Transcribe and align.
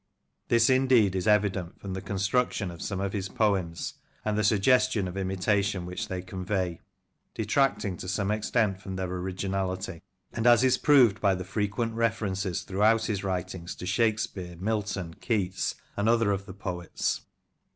This, 0.47 0.67
indeed, 0.67 1.15
is 1.15 1.27
evident 1.27 1.79
from 1.79 1.93
the 1.93 2.01
construction 2.01 2.71
of 2.71 2.81
some 2.81 2.99
of 2.99 3.13
his 3.13 3.29
poems, 3.29 3.93
and 4.25 4.35
the 4.35 4.41
sugges 4.41 4.89
tion 4.89 5.07
of 5.07 5.15
imitation 5.15 5.85
which 5.85 6.07
they 6.07 6.23
convey, 6.23 6.81
detracting 7.35 7.97
to 7.97 8.07
some 8.07 8.31
extent 8.31 8.81
from 8.81 8.95
their 8.95 9.05
originality; 9.09 10.01
and 10.33 10.47
as 10.47 10.63
is 10.63 10.79
proved 10.79 11.21
by 11.21 11.35
the 11.35 11.45
frequent 11.45 11.93
references 11.93 12.63
throughout 12.63 13.05
his 13.05 13.23
writings 13.23 13.75
to 13.75 13.85
Shakspere, 13.85 14.55
Milton, 14.55 15.13
Keats, 15.21 15.75
and 15.95 16.09
other 16.09 16.31
of 16.31 16.47
the 16.47 16.53
poets. 16.55 17.21